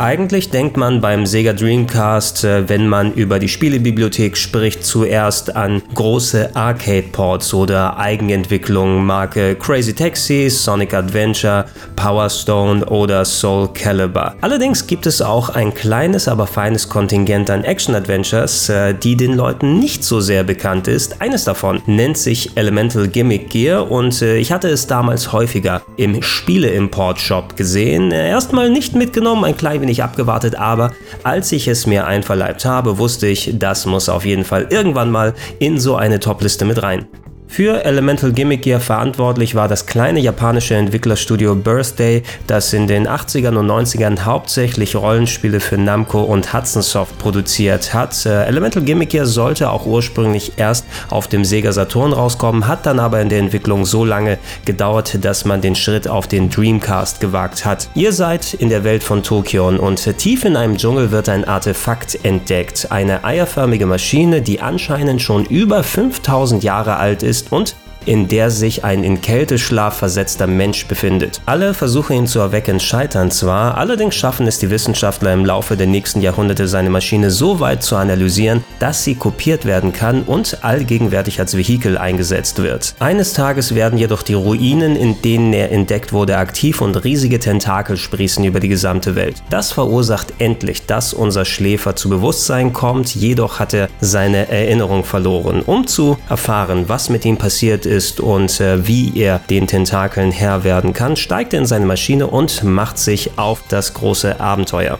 Eigentlich 0.00 0.50
denkt 0.50 0.76
man 0.76 1.00
beim 1.00 1.26
Sega 1.26 1.52
Dreamcast, 1.52 2.44
äh, 2.44 2.68
wenn 2.68 2.86
man 2.86 3.14
über 3.14 3.40
die 3.40 3.48
Spielebibliothek 3.48 4.36
spricht, 4.36 4.84
zuerst 4.84 5.56
an 5.56 5.82
große 5.92 6.54
Arcade-Ports 6.54 7.52
oder 7.52 7.96
Eigenentwicklungen, 7.98 9.04
Marke 9.04 9.56
Crazy 9.56 9.92
Taxi, 9.92 10.50
Sonic 10.50 10.94
Adventure, 10.94 11.64
Power 11.96 12.30
Stone 12.30 12.86
oder 12.86 13.24
Soul 13.24 13.70
Calibur. 13.74 14.36
Allerdings 14.40 14.86
gibt 14.86 15.04
es 15.06 15.20
auch 15.20 15.48
ein 15.48 15.74
kleines, 15.74 16.28
aber 16.28 16.46
feines 16.46 16.88
Kontingent 16.88 17.50
an 17.50 17.64
Action-Adventures, 17.64 18.68
äh, 18.68 18.94
die 18.94 19.16
den 19.16 19.34
Leuten 19.34 19.80
nicht 19.80 20.04
so 20.04 20.20
sehr 20.20 20.44
bekannt 20.44 20.86
ist. 20.86 21.20
Eines 21.20 21.42
davon 21.42 21.82
nennt 21.86 22.18
sich 22.18 22.56
Elemental 22.56 23.08
Gimmick 23.08 23.50
Gear 23.50 23.90
und 23.90 24.22
äh, 24.22 24.36
ich 24.36 24.52
hatte 24.52 24.68
es 24.68 24.86
damals 24.86 25.32
häufiger 25.32 25.82
im 25.96 26.22
Spiele-Import-Shop 26.22 27.56
gesehen. 27.56 28.12
Erstmal 28.12 28.70
nicht 28.70 28.94
mitgenommen, 28.94 29.44
ein 29.44 29.56
klein 29.56 29.87
wenig 29.88 30.02
abgewartet, 30.02 30.54
aber 30.54 30.92
als 31.24 31.50
ich 31.50 31.66
es 31.66 31.86
mir 31.86 32.06
einverleibt 32.06 32.64
habe, 32.66 32.98
wusste 32.98 33.26
ich, 33.26 33.54
das 33.54 33.86
muss 33.86 34.08
auf 34.10 34.24
jeden 34.26 34.44
Fall 34.44 34.66
irgendwann 34.70 35.10
mal 35.10 35.34
in 35.58 35.80
so 35.80 35.96
eine 35.96 36.20
Topliste 36.20 36.66
mit 36.66 36.82
rein. 36.82 37.06
Für 37.48 37.84
Elemental 37.84 38.30
Gimmick 38.30 38.62
Gear 38.62 38.78
verantwortlich 38.78 39.54
war 39.54 39.66
das 39.68 39.86
kleine 39.86 40.20
japanische 40.20 40.76
Entwicklerstudio 40.76 41.56
Birthday, 41.56 42.22
das 42.46 42.72
in 42.72 42.86
den 42.86 43.08
80ern 43.08 43.56
und 43.56 43.66
90ern 43.66 44.20
hauptsächlich 44.20 44.94
Rollenspiele 44.94 45.58
für 45.58 45.78
Namco 45.78 46.22
und 46.22 46.52
Hudson 46.52 46.82
Soft 46.82 47.18
produziert 47.18 47.94
hat. 47.94 48.26
Äh, 48.26 48.44
Elemental 48.44 48.82
Gimmick 48.82 49.10
Gear 49.10 49.26
sollte 49.26 49.70
auch 49.70 49.86
ursprünglich 49.86 50.52
erst 50.56 50.84
auf 51.08 51.26
dem 51.26 51.44
Sega 51.44 51.72
Saturn 51.72 52.12
rauskommen, 52.12 52.68
hat 52.68 52.86
dann 52.86 53.00
aber 53.00 53.20
in 53.20 53.28
der 53.28 53.40
Entwicklung 53.40 53.86
so 53.86 54.04
lange 54.04 54.38
gedauert, 54.64 55.18
dass 55.24 55.44
man 55.44 55.60
den 55.60 55.74
Schritt 55.74 56.06
auf 56.06 56.28
den 56.28 56.50
Dreamcast 56.50 57.18
gewagt 57.18 57.64
hat. 57.64 57.88
Ihr 57.94 58.12
seid 58.12 58.54
in 58.54 58.68
der 58.68 58.84
Welt 58.84 59.02
von 59.02 59.22
Tokion 59.22 59.80
und 59.80 60.16
tief 60.18 60.44
in 60.44 60.54
einem 60.54 60.76
Dschungel 60.76 61.10
wird 61.10 61.28
ein 61.28 61.44
Artefakt 61.44 62.24
entdeckt. 62.24 62.88
Eine 62.90 63.24
eierförmige 63.24 63.86
Maschine, 63.86 64.42
die 64.42 64.60
anscheinend 64.60 65.22
schon 65.22 65.44
über 65.46 65.82
5000 65.82 66.62
Jahre 66.62 66.96
alt 66.98 67.22
ist 67.22 67.37
ist 67.38 67.52
und 67.52 67.76
in 68.08 68.26
der 68.26 68.50
sich 68.50 68.84
ein 68.84 69.04
in 69.04 69.20
Kälteschlaf 69.20 69.98
versetzter 69.98 70.46
Mensch 70.46 70.86
befindet. 70.86 71.42
Alle 71.44 71.74
Versuche 71.74 72.14
ihn 72.14 72.26
zu 72.26 72.38
erwecken 72.38 72.80
scheitern 72.80 73.30
zwar, 73.30 73.76
allerdings 73.76 74.14
schaffen 74.14 74.46
es 74.46 74.58
die 74.58 74.70
Wissenschaftler 74.70 75.34
im 75.34 75.44
Laufe 75.44 75.76
der 75.76 75.86
nächsten 75.86 76.22
Jahrhunderte 76.22 76.68
seine 76.68 76.88
Maschine 76.88 77.30
so 77.30 77.60
weit 77.60 77.82
zu 77.82 77.96
analysieren, 77.96 78.64
dass 78.78 79.04
sie 79.04 79.14
kopiert 79.14 79.66
werden 79.66 79.92
kann 79.92 80.22
und 80.22 80.64
allgegenwärtig 80.64 81.38
als 81.38 81.54
Vehikel 81.54 81.98
eingesetzt 81.98 82.62
wird. 82.62 82.94
Eines 82.98 83.34
Tages 83.34 83.74
werden 83.74 83.98
jedoch 83.98 84.22
die 84.22 84.34
Ruinen, 84.34 84.96
in 84.96 85.20
denen 85.20 85.52
er 85.52 85.70
entdeckt 85.70 86.14
wurde, 86.14 86.38
aktiv 86.38 86.80
und 86.80 86.96
riesige 87.04 87.38
Tentakel 87.38 87.98
sprießen 87.98 88.42
über 88.42 88.58
die 88.58 88.68
gesamte 88.68 89.16
Welt. 89.16 89.42
Das 89.50 89.72
verursacht 89.72 90.32
endlich, 90.38 90.86
dass 90.86 91.12
unser 91.12 91.44
Schläfer 91.44 91.94
zu 91.94 92.08
Bewusstsein 92.08 92.72
kommt, 92.72 93.14
jedoch 93.14 93.58
hat 93.58 93.74
er 93.74 93.88
seine 94.00 94.48
Erinnerung 94.48 95.04
verloren. 95.04 95.60
Um 95.66 95.86
zu 95.86 96.16
erfahren, 96.30 96.84
was 96.86 97.10
mit 97.10 97.26
ihm 97.26 97.36
passiert 97.36 97.84
ist, 97.84 97.97
ist 97.98 98.20
und 98.20 98.60
äh, 98.60 98.86
wie 98.86 99.18
er 99.18 99.40
den 99.50 99.66
Tentakeln 99.66 100.30
Herr 100.30 100.62
werden 100.62 100.92
kann, 100.92 101.16
steigt 101.16 101.52
er 101.52 101.58
in 101.58 101.66
seine 101.66 101.84
Maschine 101.84 102.28
und 102.28 102.62
macht 102.62 102.96
sich 102.96 103.32
auf 103.36 103.62
das 103.68 103.92
große 103.92 104.40
Abenteuer. 104.40 104.98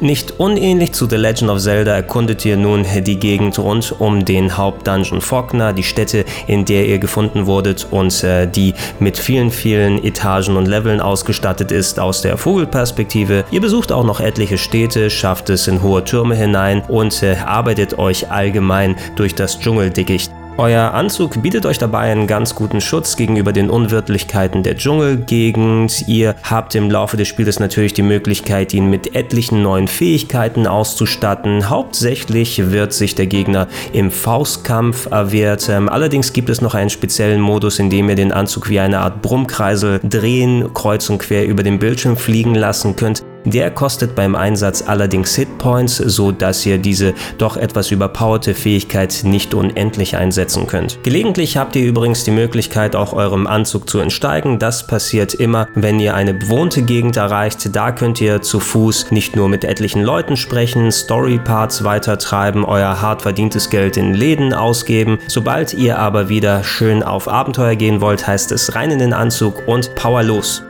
Nicht 0.00 0.40
unähnlich 0.40 0.92
zu 0.92 1.06
The 1.06 1.16
Legend 1.16 1.50
of 1.50 1.58
Zelda 1.60 1.94
erkundet 1.94 2.46
ihr 2.46 2.56
nun 2.56 2.86
die 3.04 3.18
Gegend 3.18 3.58
rund 3.58 3.94
um 3.98 4.24
den 4.24 4.56
Hauptdungeon 4.56 5.20
Faulkner, 5.20 5.74
die 5.74 5.82
Stätte, 5.82 6.24
in 6.46 6.64
der 6.64 6.86
ihr 6.86 6.98
gefunden 6.98 7.44
wurdet 7.44 7.86
und 7.90 8.24
äh, 8.24 8.46
die 8.46 8.72
mit 8.98 9.18
vielen, 9.18 9.50
vielen 9.50 10.02
Etagen 10.02 10.56
und 10.56 10.66
Leveln 10.66 11.02
ausgestattet 11.02 11.70
ist 11.70 12.00
aus 12.00 12.22
der 12.22 12.38
Vogelperspektive. 12.38 13.44
Ihr 13.50 13.60
besucht 13.60 13.92
auch 13.92 14.04
noch 14.04 14.20
etliche 14.20 14.56
Städte, 14.56 15.10
schafft 15.10 15.50
es 15.50 15.68
in 15.68 15.82
hohe 15.82 16.02
Türme 16.02 16.34
hinein 16.34 16.82
und 16.88 17.22
äh, 17.22 17.36
arbeitet 17.44 17.98
euch 17.98 18.30
allgemein 18.30 18.96
durch 19.16 19.34
das 19.34 19.60
Dschungeldickicht. 19.60 20.32
Euer 20.60 20.92
Anzug 20.92 21.40
bietet 21.40 21.64
euch 21.64 21.78
dabei 21.78 22.12
einen 22.12 22.26
ganz 22.26 22.54
guten 22.54 22.82
Schutz 22.82 23.16
gegenüber 23.16 23.50
den 23.50 23.70
Unwirtlichkeiten 23.70 24.62
der 24.62 24.76
Dschungelgegend. 24.76 26.06
Ihr 26.06 26.34
habt 26.42 26.74
im 26.74 26.90
Laufe 26.90 27.16
des 27.16 27.28
Spiels 27.28 27.58
natürlich 27.60 27.94
die 27.94 28.02
Möglichkeit, 28.02 28.74
ihn 28.74 28.90
mit 28.90 29.14
etlichen 29.14 29.62
neuen 29.62 29.88
Fähigkeiten 29.88 30.66
auszustatten. 30.66 31.70
Hauptsächlich 31.70 32.72
wird 32.72 32.92
sich 32.92 33.14
der 33.14 33.26
Gegner 33.26 33.68
im 33.94 34.10
Faustkampf 34.10 35.10
erwehrt. 35.10 35.66
Ähm, 35.70 35.88
allerdings 35.88 36.34
gibt 36.34 36.50
es 36.50 36.60
noch 36.60 36.74
einen 36.74 36.90
speziellen 36.90 37.40
Modus, 37.40 37.78
in 37.78 37.88
dem 37.88 38.10
ihr 38.10 38.16
den 38.16 38.30
Anzug 38.30 38.68
wie 38.68 38.80
eine 38.80 38.98
Art 38.98 39.22
Brummkreisel 39.22 40.00
drehen, 40.04 40.74
kreuz 40.74 41.08
und 41.08 41.20
quer 41.20 41.46
über 41.46 41.62
den 41.62 41.78
Bildschirm 41.78 42.18
fliegen 42.18 42.54
lassen 42.54 42.96
könnt. 42.96 43.22
Der 43.44 43.70
kostet 43.70 44.14
beim 44.14 44.34
Einsatz 44.34 44.84
allerdings 44.86 45.34
Hitpoints, 45.34 45.96
so 45.96 46.30
dass 46.30 46.64
ihr 46.66 46.78
diese 46.78 47.14
doch 47.38 47.56
etwas 47.56 47.90
überpowerte 47.90 48.54
Fähigkeit 48.54 49.20
nicht 49.24 49.54
unendlich 49.54 50.16
einsetzen 50.16 50.66
könnt. 50.66 51.02
Gelegentlich 51.02 51.56
habt 51.56 51.74
ihr 51.76 51.86
übrigens 51.86 52.24
die 52.24 52.30
Möglichkeit, 52.30 52.94
auch 52.94 53.12
eurem 53.12 53.46
Anzug 53.46 53.88
zu 53.88 53.98
entsteigen. 53.98 54.58
Das 54.58 54.86
passiert 54.86 55.34
immer, 55.34 55.68
wenn 55.74 56.00
ihr 56.00 56.14
eine 56.14 56.34
bewohnte 56.34 56.82
Gegend 56.82 57.16
erreicht. 57.16 57.74
Da 57.74 57.92
könnt 57.92 58.20
ihr 58.20 58.42
zu 58.42 58.60
Fuß 58.60 59.10
nicht 59.10 59.36
nur 59.36 59.48
mit 59.48 59.64
etlichen 59.64 60.02
Leuten 60.02 60.36
sprechen, 60.36 60.92
Storyparts 60.92 61.84
weitertreiben, 61.84 62.64
euer 62.64 63.00
hart 63.00 63.22
verdientes 63.22 63.70
Geld 63.70 63.96
in 63.96 64.14
Läden 64.14 64.52
ausgeben. 64.52 65.18
Sobald 65.28 65.74
ihr 65.74 65.98
aber 65.98 66.28
wieder 66.28 66.62
schön 66.62 67.02
auf 67.02 67.28
Abenteuer 67.28 67.74
gehen 67.76 68.00
wollt, 68.00 68.26
heißt 68.26 68.52
es 68.52 68.74
rein 68.74 68.90
in 68.90 68.98
den 68.98 69.12
Anzug 69.12 69.66
und 69.66 69.94
Power 69.94 70.22
los. 70.22 70.62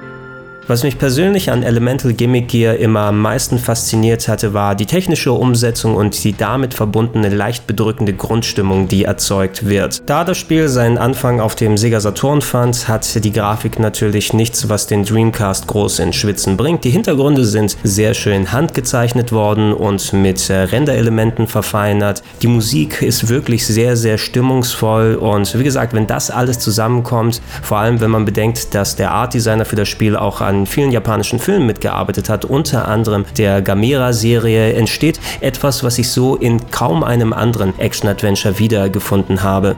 Was 0.70 0.84
mich 0.84 0.98
persönlich 0.98 1.50
an 1.50 1.64
Elemental 1.64 2.12
Gimmick 2.12 2.47
Gear 2.47 2.76
immer 2.76 3.00
am 3.00 3.20
meisten 3.20 3.58
fasziniert 3.58 4.28
hatte, 4.28 4.54
war 4.54 4.76
die 4.76 4.86
technische 4.86 5.32
Umsetzung 5.32 5.97
und 5.97 6.22
die 6.22 6.32
damit 6.32 6.75
verbundene 6.75 7.28
leicht 7.28 7.66
bedrückende 7.66 8.12
Grundstimmung, 8.12 8.86
die 8.86 9.03
erzeugt 9.03 9.69
wird. 9.69 10.09
Da 10.09 10.22
das 10.22 10.38
Spiel 10.38 10.69
seinen 10.69 10.97
Anfang 10.97 11.41
auf 11.41 11.56
dem 11.56 11.76
Sega 11.76 11.98
Saturn 11.98 12.41
fand, 12.41 12.86
hat 12.86 13.25
die 13.25 13.32
Grafik 13.32 13.80
natürlich 13.80 14.32
nichts, 14.32 14.69
was 14.69 14.86
den 14.86 15.04
Dreamcast 15.04 15.66
groß 15.66 15.98
in 15.98 16.12
Schwitzen 16.12 16.56
bringt. 16.56 16.84
Die 16.84 16.91
Hintergründe 16.91 17.44
sind 17.44 17.76
sehr 17.82 18.14
schön 18.14 18.53
handgezeichnet 18.53 19.32
worden 19.32 19.72
und 19.72 20.12
mit 20.12 20.50
äh, 20.50 20.54
Renderelementen 20.54 21.48
verfeinert. 21.48 22.22
Die 22.42 22.47
Musik 22.47 23.03
ist 23.03 23.28
wirklich 23.28 23.66
sehr, 23.66 23.97
sehr 23.97 24.19
stimmungsvoll 24.19 25.16
und 25.16 25.59
wie 25.59 25.64
gesagt, 25.64 25.94
wenn 25.94 26.06
das 26.06 26.30
alles 26.30 26.60
zusammenkommt, 26.60 27.42
vor 27.60 27.78
allem 27.78 28.00
wenn 28.00 28.12
man 28.12 28.25
bedenkt, 28.25 28.72
dass 28.72 28.94
der 28.94 29.10
Art 29.10 29.34
Designer 29.34 29.64
für 29.64 29.75
das 29.75 29.88
Spiel 29.88 30.14
auch 30.14 30.41
an 30.41 30.59
vielen 30.66 30.93
japanischen 30.93 31.38
Filmen 31.38 31.66
mitgearbeitet 31.66 32.28
hat, 32.28 32.44
unter 32.44 32.88
anderem 32.88 33.25
der 33.37 33.62
Gamera-Serie, 33.62 34.75
entsteht 34.75 35.21
etwas, 35.41 35.84
was 35.84 35.98
ich 35.98 36.10
so 36.10 36.37
in 36.37 36.71
kaum 36.71 37.03
einem 37.04 37.32
anderen 37.32 37.78
Action-Adventure 37.78 38.59
wiedergefunden 38.59 39.43
habe. 39.43 39.76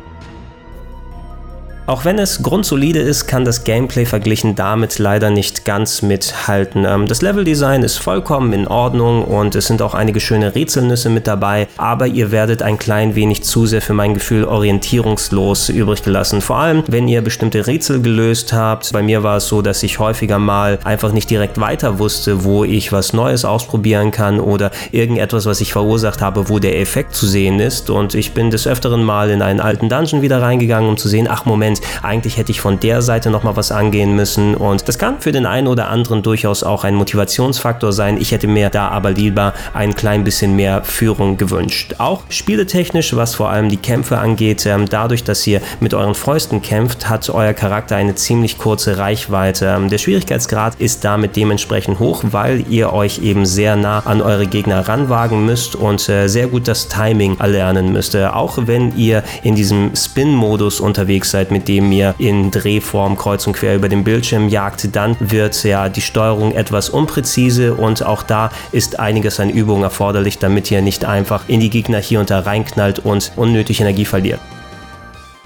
Auch 1.87 2.05
wenn 2.05 2.19
es 2.21 2.45
grundsolide 2.45 3.01
ist, 3.01 3.27
kann 3.27 3.45
das 3.45 3.65
Gameplay 3.65 4.05
verglichen 4.05 4.55
damit 4.55 5.01
leider 5.01 5.31
nicht 5.31 5.65
ganz 5.65 6.01
mithalten. 6.01 6.85
Ähm, 6.85 7.09
das 7.09 7.23
Leveldesign 7.23 7.83
ist 7.83 7.97
vollkommen 7.97 8.53
in 8.53 8.69
Ordnung 8.69 9.25
und 9.25 9.57
es 9.57 9.67
sind 9.67 9.83
auch 9.83 9.95
einige 9.95 10.21
schöne 10.21 10.55
Rätselnüsse 10.55 11.11
mit 11.11 11.27
dabei, 11.27 11.67
aber 11.77 12.07
ihr 12.07 12.31
werdet 12.31 12.63
ein 12.63 12.79
klein 12.79 13.17
wenig 13.17 13.43
zu 13.43 13.67
sehr 13.67 13.83
für 13.83 13.95
mein 13.95 14.15
Gefühl 14.15 14.45
orientierungslos 14.45 15.71
übrig 15.71 16.05
gelassen. 16.05 16.41
Vor 16.41 16.57
allem, 16.57 16.85
wenn 16.87 17.09
ihr 17.09 17.21
bestimmte 17.21 17.67
Rätsel 17.67 18.01
gelöst 18.01 18.53
habt. 18.53 18.93
Bei 18.93 19.03
mir 19.03 19.23
war 19.23 19.39
es 19.39 19.49
so, 19.49 19.63
dass 19.63 19.83
ich 19.83 19.99
häufiger 19.99 20.39
mal 20.39 20.79
einfach 20.85 21.13
nicht 21.13 21.31
direkt 21.31 21.59
weiter 21.61 21.99
wusste, 21.99 22.45
wo 22.45 22.65
ich 22.65 22.93
was 22.93 23.13
Neues 23.13 23.45
ausprobieren 23.45 24.11
kann 24.11 24.39
oder 24.39 24.71
irgendetwas, 24.93 25.47
was 25.47 25.61
ich 25.61 25.73
verursacht 25.73 26.21
habe, 26.21 26.49
wo 26.49 26.59
der 26.59 26.81
Effekt 26.81 27.15
zu 27.15 27.27
sehen 27.27 27.59
ist. 27.59 27.91
Und 27.91 28.15
ich 28.15 28.35
bin 28.35 28.51
des 28.51 28.67
Öfteren 28.67 29.03
mal 29.03 29.31
in 29.31 29.43
einen 29.43 29.61
alten 29.61 29.89
Dungeon 29.89 30.23
wieder 30.23 30.41
reingegangen, 30.43 30.89
um 30.89 30.97
zu 30.97 31.09
sehen, 31.09 31.27
ach 31.29 31.45
Moment, 31.45 31.72
Moment, 31.73 31.81
eigentlich 32.03 32.37
hätte 32.37 32.53
ich 32.53 32.61
von 32.61 32.81
der 32.81 33.03
Seite 33.03 33.31
nochmal 33.31 33.57
was 33.57 33.73
angehen 33.73 34.15
müssen 34.15 34.55
und 34.55 34.89
das 34.89 34.99
kann 34.99 35.21
für 35.21 35.33
den 35.33 35.47
einen 35.47 35.67
oder 35.67 35.89
anderen 35.89 36.23
durchaus 36.23 36.63
auch 36.63 36.85
ein 36.85 36.95
Motivationsfaktor 36.95 37.93
sein. 37.93 38.19
Ich 38.21 38.33
hätte 38.33 38.47
mir 38.47 38.69
da 38.71 38.89
aber 38.89 39.11
lieber 39.11 39.55
ein 39.73 39.95
klein 39.95 40.25
bisschen 40.25 40.57
mehr 40.57 40.85
Führung 40.85 41.37
gewünscht. 41.37 41.95
Auch 41.99 42.23
spieletechnisch, 42.29 43.17
was 43.17 43.35
vor 43.35 43.51
allem 43.51 43.69
die 43.69 43.77
Kämpfe 43.77 44.19
angeht, 44.19 44.67
ähm, 44.67 44.89
dadurch, 44.89 45.25
dass 45.25 45.47
ihr 45.47 45.61
mit 45.81 45.95
euren 45.95 46.15
Fäusten 46.15 46.63
kämpft, 46.63 47.09
hat 47.09 47.29
euer 47.31 47.55
Charakter 47.55 47.97
eine 47.97 48.15
ziemlich 48.15 48.59
kurze 48.59 48.99
Reichweite. 48.99 49.75
Ähm, 49.77 49.89
der 49.89 49.99
Schwierigkeitsgrad 49.99 50.75
ist 50.79 51.05
damit 51.05 51.37
dementsprechend 51.37 51.99
hoch, 51.99 52.23
weil 52.31 52.65
ihr 52.69 52.93
euch 52.93 53.21
eben 53.23 53.47
sehr 53.47 53.77
nah 53.77 54.01
an 54.01 54.21
eure 54.21 54.47
Gegner 54.47 54.89
ranwagen 54.89 55.47
müsst 55.47 55.75
und 55.75 56.07
äh, 56.09 56.29
sehr 56.29 56.49
gut 56.49 56.69
das 56.69 56.89
Timing 56.89 57.39
erlernen 57.39 57.93
müsst. 57.93 58.15
Äh, 58.15 58.27
auch 58.27 58.59
wenn 58.67 58.97
ihr 58.97 59.23
in 59.43 59.55
diesem 59.55 59.93
Spin-Modus 59.97 60.81
unterwegs 60.81 61.31
seid, 61.31 61.51
mit 61.51 61.62
dem 61.69 61.91
ihr 61.93 62.15
in 62.19 62.51
Drehform 62.51 63.17
kreuz 63.17 63.47
und 63.47 63.55
quer 63.55 63.75
über 63.75 63.89
den 63.89 64.05
Bildschirm 64.05 64.49
jagt, 64.49 64.95
dann 64.95 65.17
wird 65.21 65.63
ja 65.65 65.89
die 65.89 66.01
Steuerung 66.01 66.53
etwas 66.53 66.91
unpräzise 66.91 67.75
und 67.75 68.05
auch 68.05 68.23
da 68.23 68.51
ist 68.73 68.99
einiges 68.99 69.41
an 69.41 69.51
Übung 69.51 69.83
erforderlich, 69.83 70.39
damit 70.39 70.71
ihr 70.71 70.83
nicht 70.83 71.05
einfach 71.05 71.45
in 71.49 71.61
die 71.61 71.71
Gegner 71.71 71.99
hier 71.99 72.21
und 72.21 72.31
da 72.31 72.41
reinknallt 72.41 72.99
und 72.99 73.33
unnötig 73.37 73.81
Energie 73.81 74.05
verliert. 74.05 74.41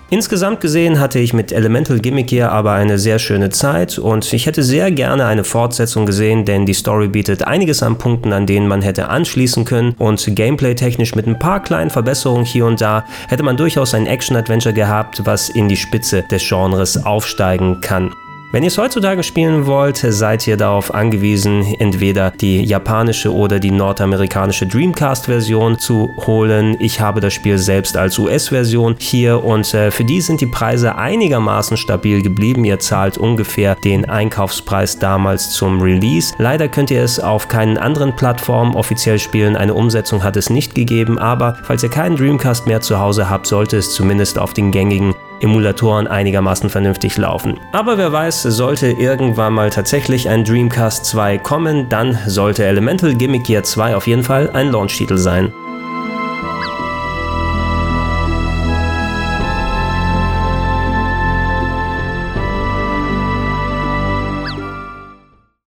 Insgesamt 0.09 0.61
gesehen 0.61 1.01
hatte 1.01 1.19
ich 1.19 1.33
mit 1.33 1.51
Elemental 1.51 1.99
Gimmick 1.99 2.31
hier 2.31 2.53
aber 2.53 2.73
eine 2.73 2.97
sehr 2.97 3.19
schöne 3.19 3.51
Zeit 3.51 3.99
und 3.99 4.33
ich 4.33 4.47
hätte 4.47 4.63
sehr 4.63 4.93
gerne 4.93 5.27
eine 5.27 5.43
Fortsetzung 5.43 6.07
gesehen, 6.07 6.45
denn 6.45 6.65
die 6.65 6.75
Story 6.75 7.09
bietet 7.09 7.45
einiges 7.45 7.83
an 7.83 7.99
Punkten, 7.99 8.33
an 8.33 8.47
denen 8.47 8.69
man 8.69 8.83
hätte 8.83 9.09
anschließen 9.09 9.65
können 9.65 9.97
und 9.99 10.25
gameplay-technisch 10.25 11.17
mit 11.17 11.27
ein 11.27 11.41
paar 11.41 11.61
kleinen 11.61 11.91
Verbesserungen 11.91 12.45
hier 12.45 12.67
und 12.67 12.81
da 12.81 13.05
hätte 13.27 13.43
man 13.43 13.57
durchaus 13.57 13.95
ein 13.95 14.07
Action-Adventure 14.07 14.75
gehabt, 14.75 15.23
was 15.25 15.49
in 15.49 15.69
die 15.69 15.77
Spitze 15.77 16.23
des 16.31 16.49
Genres 16.49 17.05
aufsteigen 17.05 17.81
kann. 17.81 18.13
Wenn 18.53 18.63
ihr 18.63 18.69
es 18.69 18.79
heutzutage 18.79 19.25
spielen 19.25 19.67
wollt, 19.67 19.97
seid 19.97 20.47
ihr 20.47 20.57
darauf 20.57 20.95
angewiesen, 20.95 21.75
entweder 21.81 22.31
die 22.31 22.63
japanische 22.63 23.35
oder 23.35 23.59
die 23.59 23.73
nordamerikanische 23.73 24.69
Dreamcast-Version 24.69 25.81
zu 25.81 26.15
holen. 26.27 26.77
Ich 26.79 27.01
habe 27.01 27.21
das 27.21 27.35
Spiel 27.35 27.59
selbst 27.59 27.97
als 27.97 28.19
US-Version 28.21 28.95
hier 29.01 29.43
und 29.45 29.75
äh, 29.75 29.91
für 29.91 30.05
die 30.05 30.21
sind 30.21 30.41
die 30.41 30.47
Preise 30.47 30.95
einigermaßen 30.95 31.77
stabil 31.77 32.23
geblieben. 32.23 32.65
Ihr 32.65 32.79
zahlt 32.79 33.19
ungefähr 33.19 33.75
den 33.75 34.09
Einkaufspreis 34.09 35.01
damals 35.01 35.51
zum 35.51 35.83
Release. 35.83 36.33
Leider 36.39 36.69
könnt 36.69 36.93
ihr 36.93 37.03
es 37.03 37.19
auf 37.19 37.49
keinen 37.49 37.77
anderen 37.77 38.15
Plattformen 38.15 38.77
offiziell 38.77 39.19
spielen. 39.19 39.57
Eine 39.57 39.75
Umsetzung 39.75 40.23
hat 40.23 40.37
es 40.37 40.51
nicht 40.51 40.77
gegeben, 40.77 41.19
aber 41.19 41.59
falls 41.65 41.83
ihr 41.83 41.91
keinen 41.91 42.17
Dreamcast 42.17 42.69
mehr 42.69 42.81
zu 42.81 43.01
Hause 43.01 43.29
habt, 43.29 43.49
sollte 43.49 43.77
es 43.77 43.93
zumindest 43.93 44.39
auf 44.39 44.55
den 44.55 44.71
gängigen 44.71 45.17
Emulatoren 45.41 46.07
einigermaßen 46.07 46.71
vernünftig 46.71 47.17
laufen. 47.17 47.59
Aber 47.73 47.99
wer 47.99 48.13
weiß, 48.13 48.43
sollte 48.43 48.89
irgendwann 48.89 49.53
mal 49.53 49.71
tatsächlich 49.71 50.29
ein 50.29 50.45
Dreamcast 50.45 51.05
2 51.07 51.39
kommen, 51.39 51.89
dann 51.89 52.19
sollte 52.27 52.65
Elemental 52.65 53.15
Gimmick 53.15 53.45
Gear 53.45 53.63
2 53.63 53.97
auf 53.97 54.07
jeden 54.07 54.23
Fall 54.23 54.51
ein 54.51 54.71
Launch-Titel 54.71 55.17
sein. 55.17 55.53